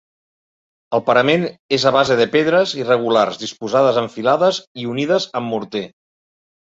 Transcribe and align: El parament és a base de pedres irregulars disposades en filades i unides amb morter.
El 0.97 1.01
parament 1.09 1.43
és 1.75 1.83
a 1.89 1.91
base 1.95 2.15
de 2.21 2.25
pedres 2.35 2.73
irregulars 2.83 3.37
disposades 3.41 3.99
en 4.03 4.09
filades 4.15 4.61
i 4.85 4.89
unides 4.95 5.29
amb 5.41 5.53
morter. 5.57 5.83